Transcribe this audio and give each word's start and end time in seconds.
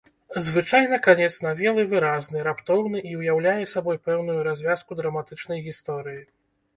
Звычайна 0.45 0.97
канец 1.07 1.33
навелы 1.47 1.83
выразны, 1.91 2.39
раптоўны 2.47 3.01
і 3.09 3.11
ўяўляе 3.19 3.65
сабой 3.73 3.97
пэўную 4.07 4.39
развязку 4.49 4.97
драматычнай 5.03 5.63
гісторыі. 5.67 6.19